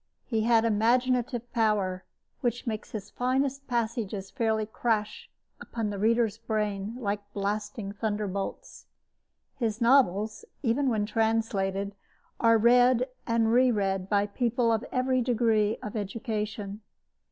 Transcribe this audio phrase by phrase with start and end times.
[0.25, 2.05] He had imaginative power
[2.39, 5.29] which makes his finest passages fairly crash
[5.61, 8.87] upon the reader's brain like blasting thunderbolts.
[9.59, 11.93] His novels, even when translated,
[12.39, 16.81] are read and reread by people of every degree of education.